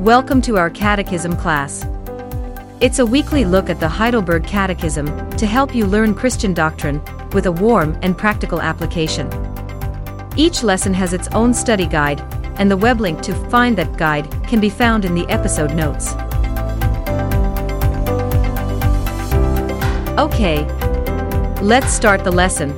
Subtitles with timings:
[0.00, 1.84] Welcome to our Catechism class.
[2.80, 7.02] It's a weekly look at the Heidelberg Catechism to help you learn Christian doctrine
[7.32, 9.28] with a warm and practical application.
[10.38, 12.22] Each lesson has its own study guide,
[12.58, 16.14] and the web link to find that guide can be found in the episode notes.
[20.18, 20.64] Okay,
[21.60, 22.70] let's start the lesson.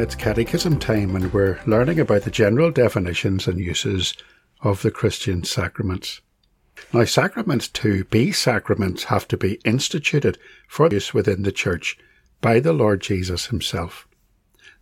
[0.00, 4.14] It's Catechism time, and we're learning about the general definitions and uses
[4.62, 6.22] of the Christian sacraments.
[6.90, 11.98] Now, sacraments to be sacraments have to be instituted for use within the Church
[12.40, 14.08] by the Lord Jesus Himself.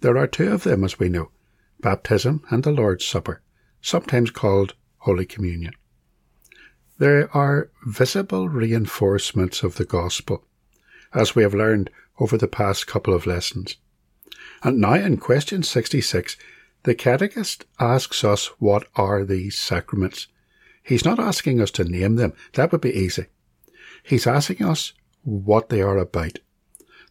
[0.02, 1.32] There are two of them, as we know
[1.80, 3.42] baptism and the Lord's Supper,
[3.82, 5.72] sometimes called Holy Communion.
[6.98, 10.44] They are visible reinforcements of the gospel,
[11.12, 13.78] as we have learned over the past couple of lessons.
[14.62, 16.36] And now in question 66,
[16.82, 20.26] the catechist asks us what are these sacraments.
[20.82, 23.26] He's not asking us to name them, that would be easy.
[24.02, 26.38] He's asking us what they are about,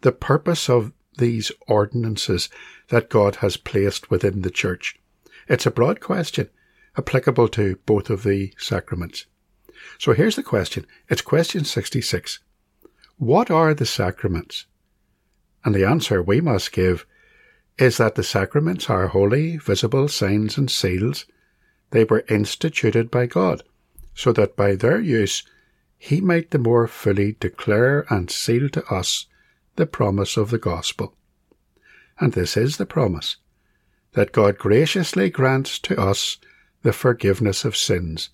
[0.02, 2.50] the purpose of these ordinances
[2.90, 5.00] that God has placed within the church.
[5.48, 6.50] It's a broad question,
[6.98, 9.26] applicable to both of the sacraments.
[10.00, 10.86] So here's the question.
[11.10, 12.40] It's question 66.
[13.18, 14.66] What are the sacraments?
[15.64, 17.06] And the answer we must give
[17.78, 21.26] is that the sacraments are holy, visible signs and seals.
[21.92, 23.64] They were instituted by God,
[24.14, 25.44] so that by their use
[25.98, 29.26] he might the more fully declare and seal to us
[29.76, 31.16] the promise of the gospel.
[32.20, 33.38] And this is the promise
[34.14, 36.38] that God graciously grants to us
[36.82, 38.30] the forgiveness of sins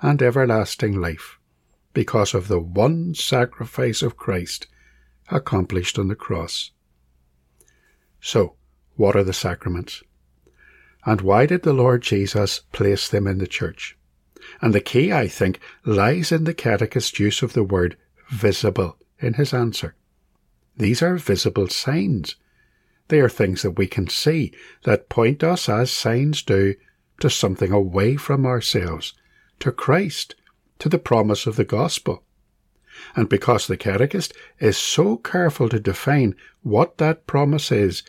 [0.00, 1.38] and everlasting life
[1.92, 4.66] because of the one sacrifice of Christ
[5.30, 6.70] accomplished on the cross.
[8.20, 8.56] So,
[8.96, 10.02] what are the sacraments?
[11.04, 13.96] And why did the Lord Jesus place them in the church?
[14.60, 17.96] And the key, I think, lies in the catechist's use of the word
[18.30, 19.94] visible in his answer.
[20.76, 22.36] These are visible signs.
[23.08, 24.52] They are things that we can see,
[24.84, 26.74] that point us, as signs do,
[27.20, 29.14] to something away from ourselves,
[29.60, 30.34] to Christ,
[30.78, 32.24] to the promise of the gospel.
[33.14, 38.02] And because the catechist is so careful to define what that promise is,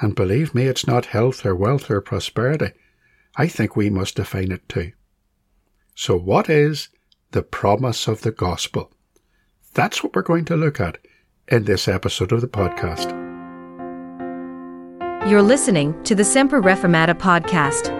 [0.00, 2.72] and believe me, it's not health or wealth or prosperity.
[3.36, 4.92] I think we must define it too.
[5.94, 6.88] So, what is
[7.30, 8.92] the promise of the gospel?
[9.74, 10.98] That's what we're going to look at
[11.48, 13.10] in this episode of the podcast.
[15.28, 17.90] You're listening to the Semper Reformata podcast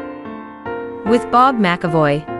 [1.07, 2.36] with Bob McAvoy.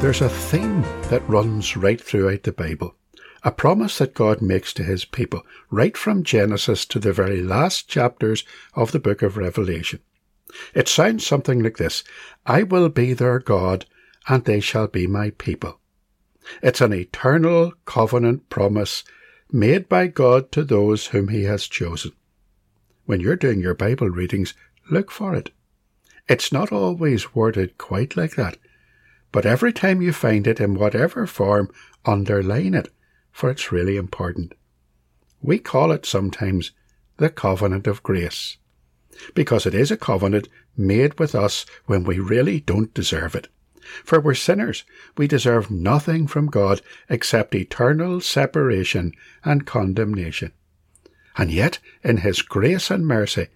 [0.00, 2.94] There's a theme that runs right throughout the Bible,
[3.42, 7.88] a promise that God makes to his people, right from Genesis to the very last
[7.88, 8.44] chapters
[8.74, 9.98] of the book of Revelation.
[10.72, 12.04] It sounds something like this
[12.46, 13.86] I will be their God,
[14.28, 15.80] and they shall be my people.
[16.62, 19.02] It's an eternal covenant promise
[19.50, 22.12] made by God to those whom he has chosen.
[23.04, 24.54] When you're doing your Bible readings,
[24.88, 25.50] look for it.
[26.28, 28.58] It's not always worded quite like that.
[29.30, 31.70] But every time you find it in whatever form,
[32.04, 32.88] underline it,
[33.30, 34.54] for it's really important.
[35.40, 36.72] We call it sometimes
[37.18, 38.56] the covenant of grace,
[39.34, 43.48] because it is a covenant made with us when we really don't deserve it.
[44.04, 44.84] For we're sinners.
[45.16, 49.12] We deserve nothing from God except eternal separation
[49.44, 50.52] and condemnation.
[51.36, 53.48] And yet, in His grace and mercy,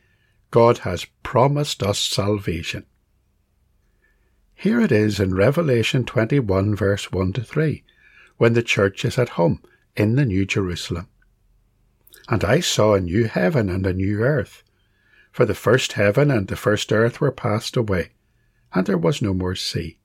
[0.50, 2.86] God has promised us salvation.
[4.62, 7.82] Here it is in Revelation 21, verse 1 to 3,
[8.36, 9.60] when the church is at home
[9.96, 11.08] in the New Jerusalem.
[12.28, 14.62] And I saw a new heaven and a new earth,
[15.32, 18.10] for the first heaven and the first earth were passed away,
[18.72, 19.98] and there was no more sea.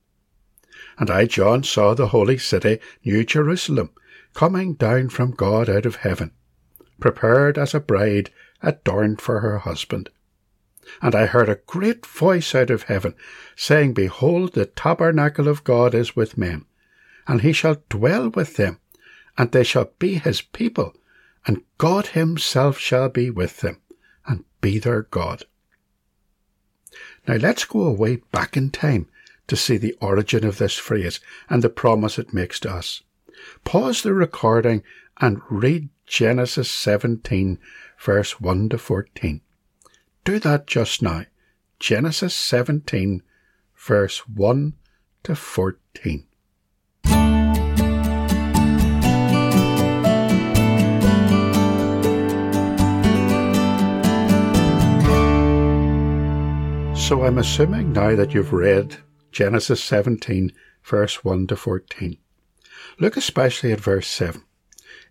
[0.97, 3.91] And I, John, saw the holy city, New Jerusalem,
[4.33, 6.31] coming down from God out of heaven,
[6.99, 8.31] prepared as a bride
[8.63, 10.09] adorned for her husband.
[11.01, 13.13] And I heard a great voice out of heaven,
[13.55, 16.65] saying, Behold, the tabernacle of God is with men,
[17.27, 18.79] and he shall dwell with them,
[19.37, 20.95] and they shall be his people,
[21.45, 23.81] and God himself shall be with them,
[24.25, 25.43] and be their God.
[27.27, 29.07] Now let's go away back in time
[29.47, 31.19] to see the origin of this phrase
[31.49, 33.03] and the promise it makes to us.
[33.63, 34.83] Pause the recording
[35.19, 37.59] and read Genesis 17,
[37.99, 39.41] verse 1 to 14.
[40.27, 41.23] Do that just now.
[41.79, 43.23] Genesis 17,
[43.77, 44.73] verse 1
[45.23, 46.27] to 14.
[56.93, 58.97] So I'm assuming now that you've read
[59.31, 60.51] Genesis 17,
[60.83, 62.17] verse 1 to 14.
[62.99, 64.43] Look especially at verse 7.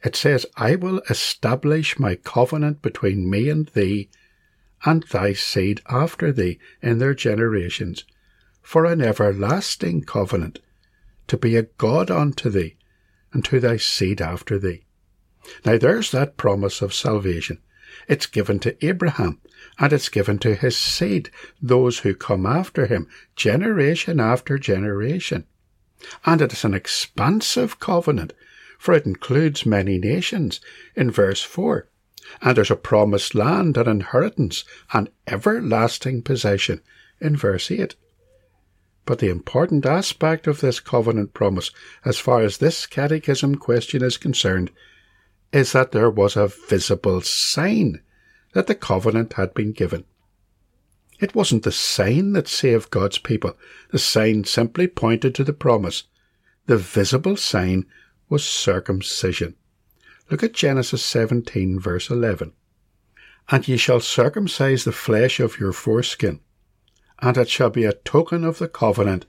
[0.05, 4.11] It says, I will establish my covenant between me and thee
[4.87, 8.05] and thy seed after thee in their generations,
[8.63, 10.61] for an everlasting covenant,
[11.27, 12.77] to be a God unto thee,
[13.33, 14.85] and to thy seed after thee.
[15.65, 17.59] Now there's that promise of salvation.
[18.09, 19.41] It's given to Abraham,
[19.79, 21.31] and it's given to his seed,
[21.61, 25.47] those who come after him, generation after generation.
[26.25, 28.35] And it is an expansive covenant,
[28.79, 30.61] for it includes many nations,
[30.95, 31.89] in verse 4.
[32.41, 36.81] And there's a promised land, an inheritance, an everlasting possession,
[37.21, 37.95] in verse 8.
[39.05, 41.71] But the important aspect of this covenant promise,
[42.05, 44.71] as far as this catechism question is concerned,
[45.53, 48.03] is that there was a visible sign
[48.53, 50.05] that the covenant had been given.
[51.21, 53.57] It wasn't the sign that saved God's people.
[53.91, 56.05] The sign simply pointed to the promise.
[56.67, 57.87] The visible sign
[58.29, 59.55] was circumcision.
[60.31, 62.53] Look at Genesis 17, verse 11.
[63.49, 66.41] And ye shall circumcise the flesh of your foreskin,
[67.21, 69.25] and it shall be a token of the covenant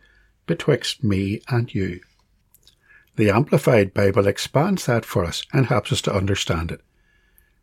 [0.48, 2.00] betwixt me and you.
[3.16, 6.82] The Amplified Bible expands that for us and helps us to understand it.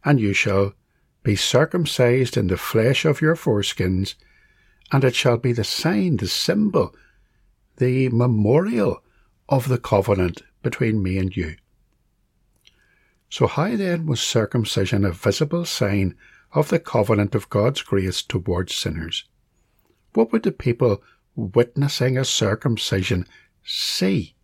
[0.04, 0.75] And you shall
[1.25, 4.14] be circumcised in the flesh of your foreskins,
[4.92, 6.94] and it shall be the sign, the symbol,
[7.78, 9.02] the memorial
[9.48, 11.56] of the covenant between me and you.
[13.34, 16.14] So, how then was circumcision a visible sign
[16.52, 19.25] of the covenant of God's grace towards sinners?
[20.12, 21.02] What would the people
[21.34, 23.26] witnessing a circumcision
[23.64, 24.36] see?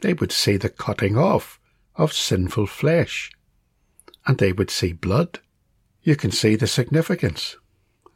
[0.00, 1.60] they would see the cutting off
[1.94, 3.30] of sinful flesh,
[4.26, 5.38] and they would see blood.
[6.02, 7.58] You can see the significance.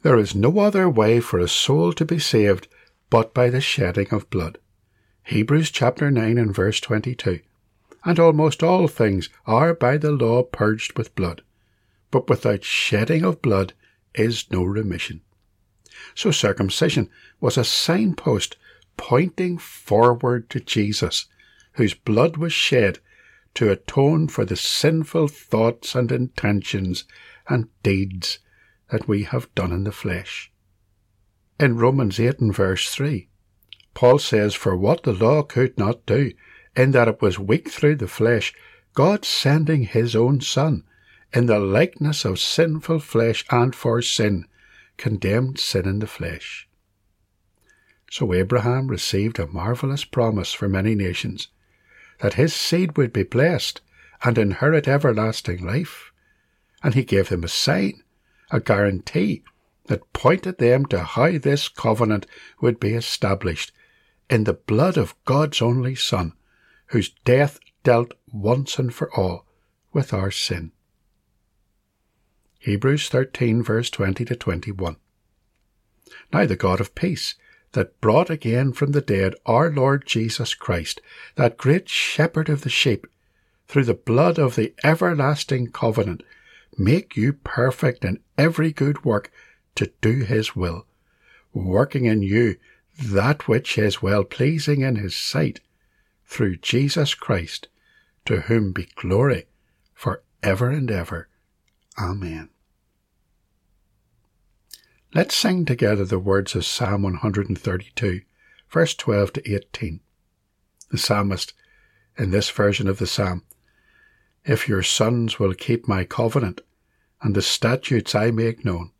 [0.01, 2.67] There is no other way for a soul to be saved
[3.09, 4.57] but by the shedding of blood.
[5.23, 7.39] Hebrews chapter 9 and verse 22.
[8.05, 11.41] And almost all things are by the law purged with blood,
[12.11, 13.73] but without shedding of blood
[14.15, 15.21] is no remission.
[16.15, 17.09] So circumcision
[17.39, 18.55] was a signpost
[18.97, 21.25] pointing forward to Jesus
[21.73, 22.99] whose blood was shed
[23.55, 27.05] to atone for the sinful thoughts and intentions
[27.47, 28.39] and deeds
[28.91, 30.51] that we have done in the flesh.
[31.59, 33.27] In Romans 8 and verse 3,
[33.93, 36.31] Paul says, For what the law could not do,
[36.79, 38.53] in that it was weak through the flesh,
[38.93, 40.85] God sending his own Son,
[41.33, 44.45] in the likeness of sinful flesh and for sin,
[44.95, 46.69] condemned sin in the flesh.
[48.09, 51.49] So Abraham received a marvellous promise for many nations
[52.21, 53.81] that his seed would be blessed
[54.23, 56.13] and inherit everlasting life.
[56.81, 58.03] And he gave them a sign,
[58.51, 59.43] a guarantee
[59.87, 62.25] that pointed them to how this covenant
[62.61, 63.73] would be established
[64.29, 66.31] in the blood of God's only Son,
[66.89, 69.45] whose death dealt once and for all
[69.93, 70.71] with our sin.
[72.59, 74.97] Hebrews 13, verse 20 to 21.
[76.33, 77.35] Now the God of peace,
[77.73, 81.01] that brought again from the dead our Lord Jesus Christ,
[81.35, 83.05] that great shepherd of the sheep,
[83.67, 86.23] through the blood of the everlasting covenant,
[86.77, 89.31] make you perfect in every good work
[89.75, 90.87] to do his will,
[91.53, 92.55] working in you
[93.01, 95.61] that which is well pleasing in his sight,
[96.29, 97.67] through Jesus Christ,
[98.23, 99.47] to whom be glory
[99.95, 101.27] for ever and ever.
[101.97, 102.49] Amen.
[105.11, 108.21] Let's sing together the words of Psalm 132,
[108.69, 110.01] verse 12 to 18.
[110.91, 111.53] The psalmist,
[112.15, 113.43] in this version of the psalm,
[114.45, 116.61] If your sons will keep my covenant,
[117.23, 118.91] and the statutes I make known,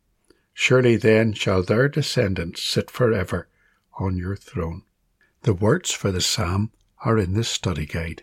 [0.52, 3.48] surely then shall their descendants sit for ever
[4.00, 4.82] on your throne.
[5.42, 6.72] The words for the psalm
[7.02, 8.22] are in this study guide.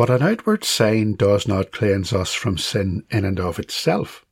[0.00, 4.24] But an outward sign does not cleanse us from sin in and of itself.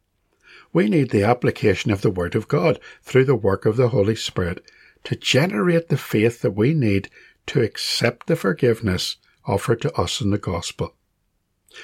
[0.73, 4.17] We need the application of the Word of God through the work of the Holy
[4.17, 4.65] Spirit
[5.05, 7.11] to generate the faith that we need
[7.49, 10.95] to accept the forgiveness offered to us in the gospel.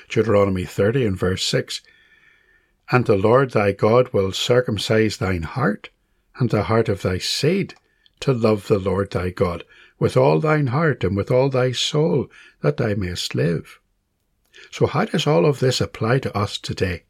[0.09, 1.83] Deuteronomy 30 and verse 6
[2.91, 5.91] And the Lord thy God will circumcise thine heart
[6.39, 7.75] and the heart of thy seed
[8.21, 9.63] to love the Lord thy God
[9.99, 12.29] with all thine heart and with all thy soul
[12.61, 13.81] that thou mayest live.
[14.71, 17.05] So how does all of this apply to us today?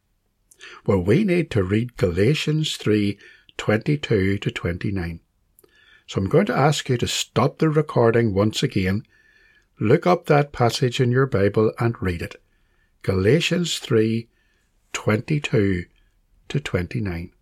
[0.86, 3.18] Well, we need to read Galatians 3
[3.56, 5.20] 22 to 29.
[6.06, 9.04] So I'm going to ask you to stop the recording once again,
[9.80, 12.40] look up that passage in your Bible and read it.
[13.02, 14.28] Galatians 3
[14.92, 15.84] 22
[16.48, 17.33] to 29.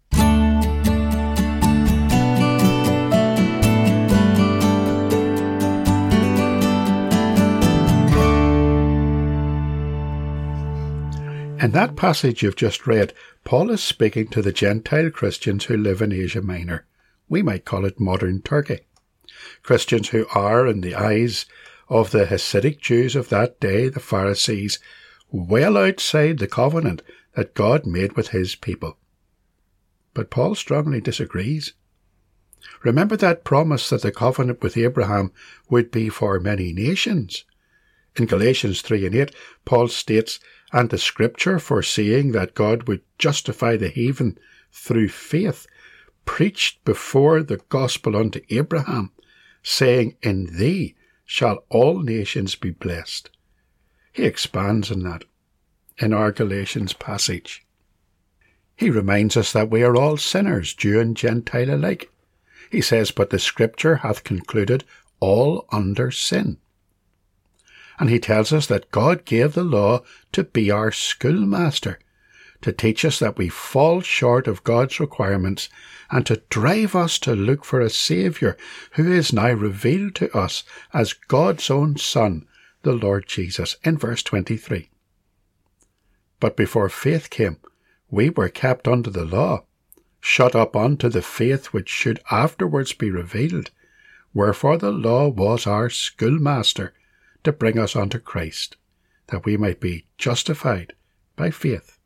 [11.62, 13.14] In that passage you've just read,
[13.44, 16.86] Paul is speaking to the Gentile Christians who live in Asia Minor.
[17.28, 18.80] We might call it modern Turkey.
[19.62, 21.46] Christians who are, in the eyes
[21.88, 24.80] of the Hasidic Jews of that day, the Pharisees,
[25.30, 27.00] well outside the covenant
[27.36, 28.98] that God made with his people.
[30.14, 31.74] But Paul strongly disagrees.
[32.82, 35.30] Remember that promise that the covenant with Abraham
[35.70, 37.44] would be for many nations.
[38.16, 40.40] In Galatians 3 and 8, Paul states
[40.72, 44.38] and the scripture foreseeing that God would justify the heathen
[44.72, 45.66] through faith,
[46.24, 49.12] preached before the gospel unto Abraham,
[49.62, 53.30] saying, In thee shall all nations be blessed.
[54.12, 55.24] He expands on that
[55.98, 57.64] in our Galatians passage.
[58.74, 62.10] He reminds us that we are all sinners, Jew and Gentile alike.
[62.70, 64.84] He says, But the Scripture hath concluded
[65.20, 66.56] all under sin
[67.98, 71.98] and he tells us that God gave the law to be our schoolmaster,
[72.62, 75.68] to teach us that we fall short of God's requirements
[76.10, 78.56] and to drive us to look for a Saviour
[78.92, 82.46] who is now revealed to us as God's own Son,
[82.82, 84.90] the Lord Jesus, in verse 23.
[86.38, 87.58] But before faith came,
[88.10, 89.64] we were kept under the law,
[90.20, 93.70] shut up unto the faith which should afterwards be revealed.
[94.34, 96.92] Wherefore the law was our schoolmaster,
[97.44, 98.76] to bring us unto Christ,
[99.28, 100.94] that we might be justified
[101.36, 101.98] by faith.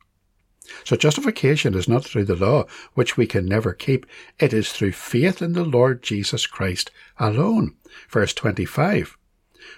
[0.83, 4.05] So justification is not through the law, which we can never keep.
[4.39, 7.75] It is through faith in the Lord Jesus Christ alone.
[8.09, 9.17] Verse 25.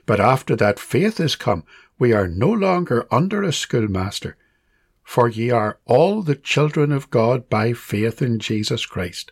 [0.05, 1.63] But after that faith is come,
[1.99, 4.37] we are no longer under a schoolmaster,
[5.03, 9.31] for ye are all the children of God by faith in Jesus Christ.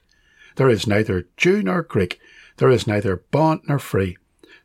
[0.57, 2.19] There is neither Jew nor Greek,
[2.57, 4.17] there is neither bond nor free,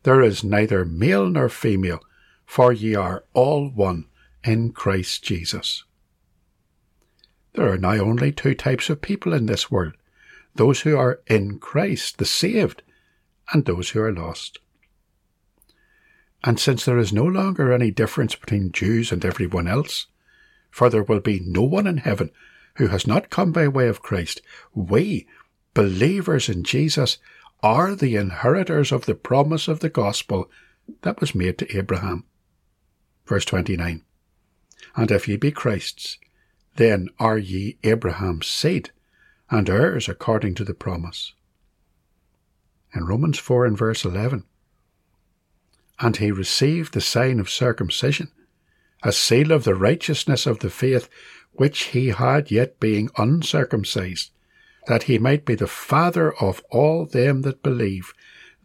[0.03, 1.99] there is neither male nor female,
[2.45, 4.05] for ye are all one
[4.43, 5.83] in Christ Jesus.
[7.53, 9.93] There are now only two types of people in this world
[10.55, 12.83] those who are in Christ, the saved,
[13.51, 14.59] and those who are lost.
[16.43, 20.07] And since there is no longer any difference between Jews and everyone else,
[20.69, 22.29] for there will be no one in heaven
[22.75, 24.41] who has not come by way of Christ,
[24.75, 25.27] we,
[25.73, 27.17] believers in Jesus,
[27.63, 30.51] are the inheritors of the promise of the gospel
[31.01, 32.25] that was made to Abraham.
[33.25, 34.03] Verse 29.
[34.95, 36.17] And if ye be Christ's,
[36.75, 38.91] then are ye Abraham's seed,
[39.49, 41.33] and heirs according to the promise.
[42.93, 44.43] In Romans 4 and verse 11.
[45.99, 48.31] And he received the sign of circumcision,
[49.03, 51.07] a seal of the righteousness of the faith
[51.53, 54.31] which he had yet being uncircumcised,
[54.87, 58.13] that he might be the father of all them that believe,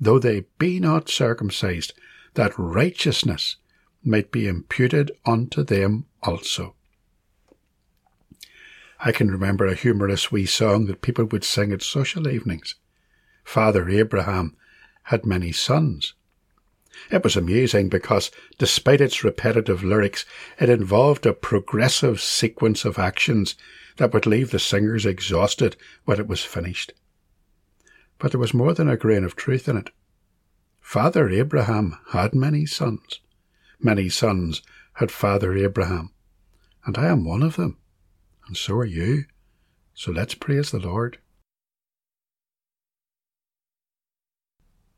[0.00, 1.92] though they be not circumcised,
[2.34, 3.56] that righteousness
[4.04, 6.74] might be imputed unto them also.
[9.00, 12.74] I can remember a humorous wee song that people would sing at social evenings.
[13.44, 14.56] Father Abraham
[15.04, 16.14] had many sons.
[17.10, 20.24] It was amusing because, despite its repetitive lyrics,
[20.58, 23.54] it involved a progressive sequence of actions
[23.96, 26.92] that would leave the singers exhausted when it was finished.
[28.18, 29.90] But there was more than a grain of truth in it.
[30.80, 33.20] Father Abraham had many sons.
[33.80, 34.62] Many sons
[34.94, 36.12] had Father Abraham.
[36.84, 37.78] And I am one of them.
[38.46, 39.24] And so are you.
[39.94, 41.18] So let's praise the Lord.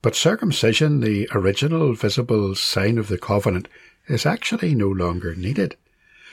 [0.03, 3.69] But circumcision, the original visible sign of the covenant,
[4.09, 5.77] is actually no longer needed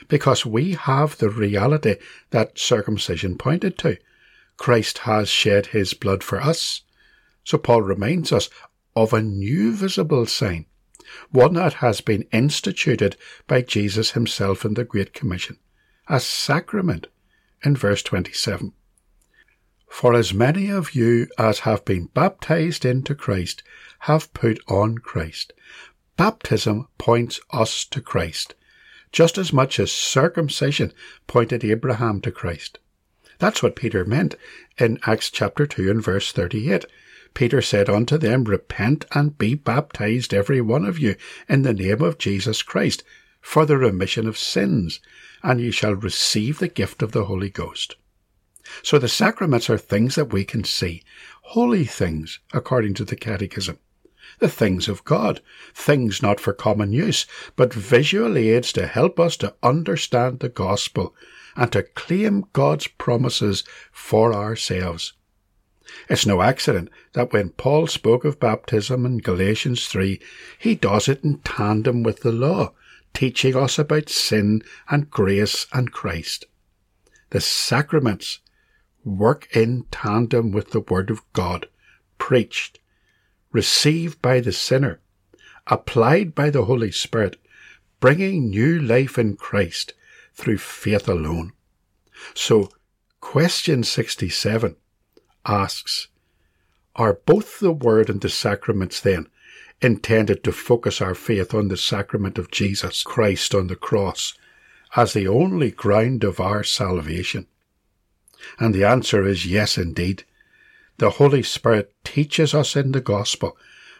[0.07, 1.95] because we have the reality
[2.29, 3.97] that circumcision pointed to.
[4.55, 6.81] Christ has shed his blood for us.
[7.43, 8.49] So Paul reminds us
[8.95, 10.65] of a new visible sign.
[11.31, 13.15] one that has been instituted
[13.47, 15.57] by Jesus himself in the Great Commission,
[16.07, 17.07] a sacrament
[17.63, 18.73] in verse 27.
[19.87, 23.63] For as many of you as have been baptized into Christ
[23.99, 25.53] have put on Christ.
[26.17, 28.53] Baptism points us to Christ,
[29.11, 30.93] just as much as circumcision
[31.25, 32.79] pointed Abraham to Christ.
[33.39, 34.35] That's what Peter meant
[34.77, 36.85] in Acts chapter 2 and verse 38.
[37.33, 41.15] Peter said unto them, Repent and be baptized every one of you
[41.47, 43.03] in the name of Jesus Christ
[43.41, 44.99] for the remission of sins,
[45.43, 47.95] and ye shall receive the gift of the Holy Ghost.
[48.83, 51.03] So the sacraments are things that we can see,
[51.41, 53.79] holy things, according to the Catechism.
[54.39, 55.41] The things of God,
[55.73, 57.25] things not for common use,
[57.55, 61.15] but visual aids to help us to understand the gospel
[61.55, 65.13] and to claim God's promises for ourselves.
[66.09, 70.19] It's no accident that when Paul spoke of baptism in Galatians 3,
[70.59, 72.73] he does it in tandem with the law,
[73.13, 76.45] teaching us about sin and grace and Christ.
[77.29, 78.39] The sacraments
[79.07, 81.67] work in tandem with the Word of God,
[82.17, 82.79] preached,
[83.51, 84.99] received by the sinner,
[85.67, 87.37] applied by the Holy Spirit,
[87.99, 89.93] bringing new life in Christ
[90.33, 91.53] through faith alone.
[92.33, 92.69] So,
[93.21, 94.75] question 67
[95.45, 96.07] asks,
[96.95, 99.27] Are both the Word and the sacraments then
[99.81, 104.33] intended to focus our faith on the sacrament of Jesus Christ on the cross
[104.95, 107.47] as the only ground of our salvation?
[108.59, 110.23] And the answer is yes, indeed.
[110.97, 113.57] The Holy Spirit teaches us in the gospel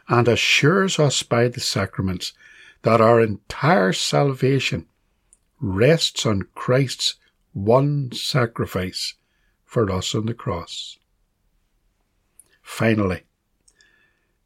[0.07, 2.33] and assures us by the sacraments
[2.83, 4.87] that our entire salvation
[5.59, 7.15] rests on Christ's
[7.53, 9.15] one sacrifice
[9.65, 10.97] for us on the cross.
[12.61, 13.23] Finally,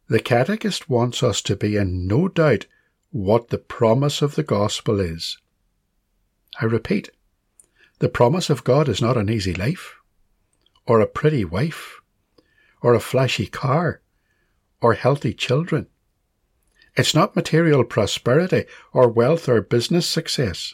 [0.07, 2.65] the Catechist wants us to be in no doubt
[3.11, 5.37] what the promise of the gospel is.
[6.59, 7.11] I repeat,
[8.01, 9.97] the promise of God is not an easy life,
[10.87, 12.01] or a pretty wife,
[12.81, 14.01] or a flashy car,
[14.81, 15.85] or healthy children.
[16.95, 20.73] It's not material prosperity or wealth or business success.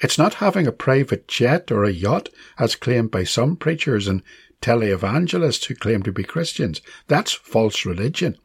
[0.00, 4.24] It's not having a private jet or a yacht as claimed by some preachers and
[4.60, 6.80] televangelists who claim to be Christians.
[7.06, 8.36] That's false religion.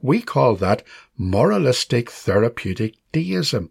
[0.00, 0.82] We call that
[1.18, 3.70] moralistic therapeutic deism.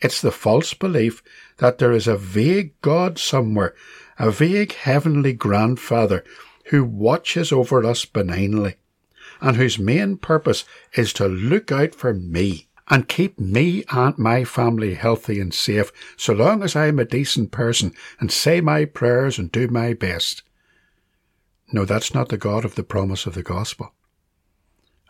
[0.00, 1.22] It's the false belief
[1.58, 3.74] that there is a vague God somewhere,
[4.18, 6.24] a vague heavenly grandfather
[6.66, 8.76] who watches over us benignly
[9.40, 14.44] and whose main purpose is to look out for me and keep me and my
[14.44, 19.38] family healthy and safe so long as I'm a decent person and say my prayers
[19.38, 20.42] and do my best.
[21.72, 23.92] No, that's not the God of the promise of the gospel.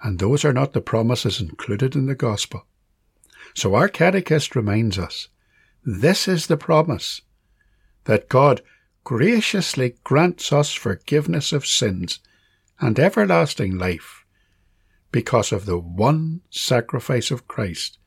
[0.02, 2.66] And those are not the promises included in the gospel.
[3.54, 5.28] So our catechist reminds us
[5.84, 7.22] this is the promise
[8.04, 8.62] that God
[9.04, 12.20] graciously grants us forgiveness of sins
[12.80, 14.24] and everlasting life
[15.10, 17.98] because of the one sacrifice of Christ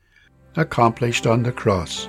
[0.56, 2.08] accomplished on the cross.